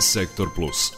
[0.00, 0.92] Sektor Plus.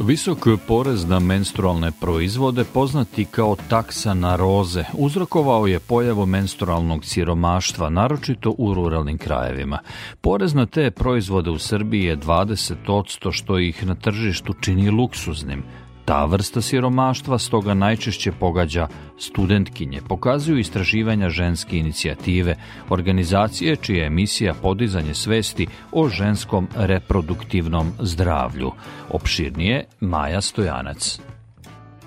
[0.00, 7.90] Visok porez na menstrualne proizvode, poznati kao taksa na roze, uzrokovao je pojavu menstrualnog siromaštva,
[7.90, 9.78] naročito u ruralnim krajevima.
[10.20, 15.62] Porez na te proizvode u Srbiji je 20%, što ih na tržištu čini luksuznim–
[16.12, 18.88] Ta vrsta siromaštva stoga najčešće pogađa
[19.18, 22.56] studentkinje, pokazuju istraživanja ženske inicijative,
[22.88, 28.72] organizacije čija je misija podizanje svesti o ženskom reproduktivnom zdravlju.
[29.10, 31.20] Opširnije Maja Stojanac.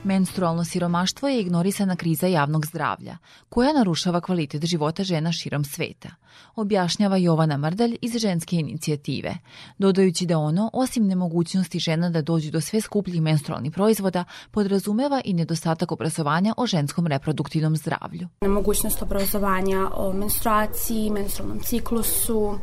[0.05, 3.18] Menstrualno siromaštvo je ignorisana kriza javnog zdravlja,
[3.50, 6.09] koja narušava kvalitet života žena širom sveta,
[6.55, 9.38] objašnjava Jovana Mrdalj iz ženske inicijative,
[9.78, 15.34] dodajući da ono, osim nemogućnosti žena da dođu do sve skupljih menstrualnih proizvoda, podrazumeva i
[15.34, 18.28] nedostatak obrazovanja o ženskom reproduktivnom zdravlju.
[18.42, 22.59] Nemogućnost obrazovanja o menstruaciji, menstrualnom ciklusu,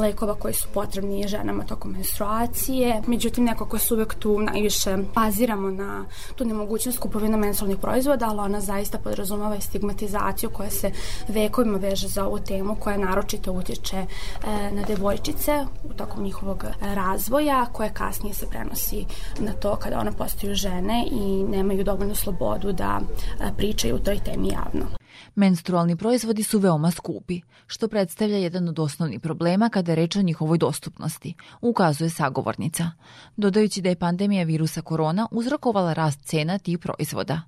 [0.00, 6.04] lekova koji su potrebni ženama tokom menstruacije, međutim nekako se uvek tu najviše baziramo na
[6.36, 10.90] tu nemogućnost mogućnost kupovina menstrualnih proizvoda, ali ona zaista podrazumava i stigmatizaciju koja se
[11.28, 14.06] vekovima veže za ovu temu, koja naročito utječe e,
[14.72, 19.04] na devojčice u tokom njihovog razvoja, koja kasnije se prenosi
[19.38, 24.18] na to kada one postaju žene i nemaju dovoljnu slobodu da e, pričaju o toj
[24.18, 24.99] temi javno.
[25.34, 30.22] Menstrualni proizvodi su veoma skupi, što predstavlja jedan od osnovnih problema kada je reč o
[30.22, 32.90] njihovoj dostupnosti, ukazuje sagovornica,
[33.36, 37.40] dodajući da je pandemija virusa korona uzrokovala rast cena tih proizvoda.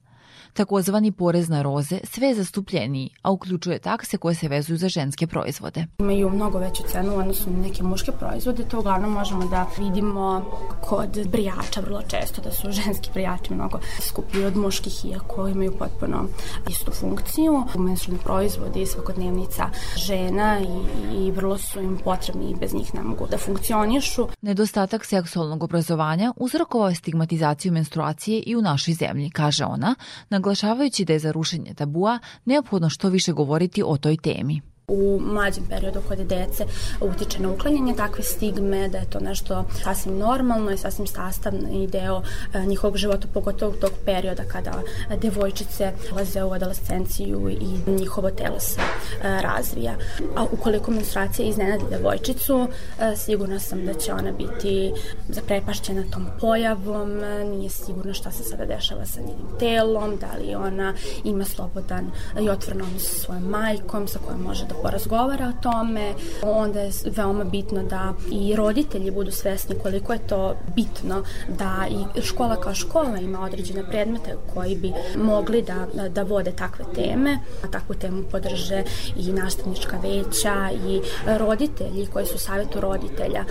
[0.54, 5.26] Takozvani porez na roze sve je zastupljeniji, a uključuje takse koje se vezuju za ženske
[5.26, 5.86] proizvode.
[5.98, 10.44] Imaju mnogo veću cenu u odnosu na neke muške proizvode, to uglavnom možemo da vidimo
[10.80, 16.24] kod brijača vrlo često, da su ženski brijači mnogo skuplji od muških, iako imaju potpuno
[16.70, 17.64] istu funkciju.
[17.78, 23.26] Menstrualni proizvodi, svakodnevnica žena i, i vrlo su im potrebni i bez njih ne mogu
[23.30, 24.28] da funkcionišu.
[24.42, 29.94] Nedostatak seksualnog obrazovanja uzrokovao je stigmatizaciju menstruacije i u našoj zemlji, kaže ona,
[30.28, 35.20] na naglašavajući da je za rušenje tabua neophodno što više govoriti o toj temi u
[35.20, 36.64] mlađem periodu kod dece
[37.00, 42.22] utiče na uklanjanje takve stigme, da je to nešto sasvim normalno i sasvim sastavni deo
[42.54, 44.72] e, njihovog života, pogotovo tog perioda kada
[45.16, 49.94] devojčice ulaze u adolescenciju i njihovo telo se e, razvija.
[50.36, 52.68] A ukoliko menstruacija iznenadi devojčicu,
[53.00, 54.92] e, sigurna sam da će ona biti
[55.28, 57.10] zaprepašćena tom pojavom,
[57.44, 60.94] nije sigurno šta se sada dešava sa njenim telom, da li ona
[61.24, 62.10] ima slobodan
[62.40, 66.90] i otvoren odnos sa svojom majkom, sa kojom može da porazgovara o tome, onda je
[67.16, 71.22] veoma bitno da i roditelji budu svesni koliko je to bitno
[71.58, 76.84] da i škola kao škola ima određene predmete koji bi mogli da, da vode takve
[76.94, 78.82] teme, a takvu temu podrže
[79.16, 81.00] i nastavnička veća i
[81.38, 83.44] roditelji koji su savjetu roditelja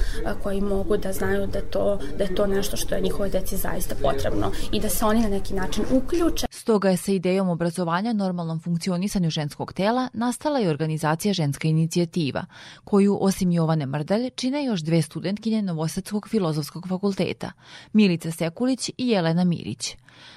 [0.44, 3.96] koji mogu da znaju da, to, da je to nešto što je njihovoj deci zaista
[4.02, 6.48] potrebno i da se oni na neki način uključe.
[6.50, 12.45] Stoga je sa idejom obrazovanja normalnom funkcionisanju ženskog tela nastala i organizacija organizacija Ženska inicijativa,
[12.83, 17.51] koju osim Jovane Mrdalj čine još dve studentkinje Novosadskog filozofskog fakulteta,
[17.94, 19.95] Milica Sekulić i Jelena Mirić.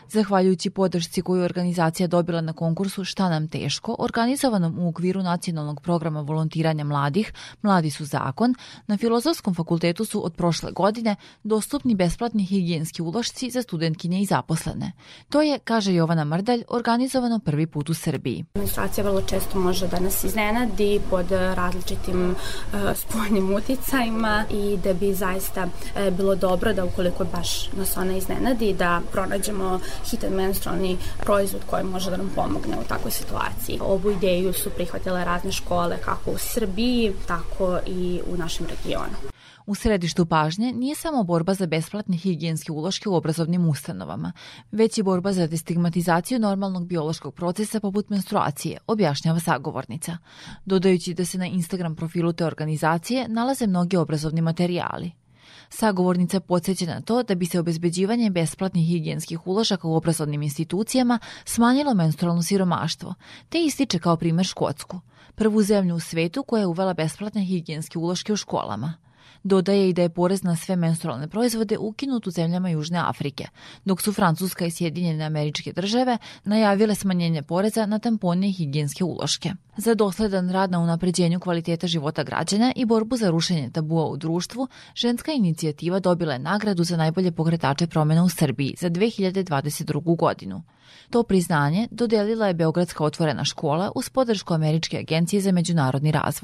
[0.08, 5.80] Zahvaljujući podršci koju je organizacija dobila na konkursu Šta nam teško, organizovanom u okviru nacionalnog
[5.80, 8.54] programa volontiranja mladih Mladi su zakon,
[8.86, 14.92] na Filozofskom fakultetu su od prošle godine dostupni besplatni higijenski ulošci za studentkinje i zaposlene.
[15.28, 18.44] To je, kaže Jovana Mrdalj, organizovano prvi put u Srbiji.
[18.54, 20.63] Menstruacija vrlo često može da nas iznenadi
[21.10, 27.72] pod različitim uh, spoljnim uticajima i da bi zaista uh, bilo dobro da ukoliko baš
[27.72, 29.80] nas ona iznenadi da pronađemo
[30.10, 33.78] hitan menstrualni proizvod koji može da nam pomogne u takvoj situaciji.
[33.80, 39.33] Ovu ideju su prihvatile razne škole kako u Srbiji, tako i u našem regionu.
[39.66, 44.32] U središtu pažnje nije samo borba za besplatne higijenske uloške u obrazovnim ustanovama,
[44.72, 50.18] već i borba za destigmatizaciju normalnog biološkog procesa poput menstruacije, objašnjava sagovornica,
[50.64, 55.12] dodajući da se na Instagram profilu te organizacije nalaze mnogi obrazovni materijali.
[55.68, 61.94] Sagovornica podsjeća na to da bi se obezbeđivanje besplatnih higijenskih uložaka u obrazovnim institucijama smanjilo
[61.94, 63.14] menstrualno siromaštvo,
[63.48, 65.00] te ističe kao primer Škotsku,
[65.34, 68.94] prvu zemlju u svetu koja je uvela besplatne higijenske uloške u školama.
[69.42, 73.44] Dodaje i da je porez na sve menstrualne proizvode ukinut u zemljama Južne Afrike,
[73.84, 79.52] dok su Francuska i Sjedinjene američke države najavile smanjenje poreza na tampone i higijenske uloške.
[79.76, 84.68] Za dosledan rad na unapređenju kvaliteta života građana i borbu za rušenje tabua u društvu,
[84.94, 90.16] ženska inicijativa dobila je nagradu za najbolje pokretače promena u Srbiji za 2022.
[90.16, 90.62] godinu.
[91.10, 96.42] To priznanje dodelila je Beogradska otvorena škola uz podršku Američke agencije za međunarodni razvoj.